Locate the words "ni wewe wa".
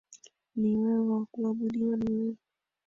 0.55-1.25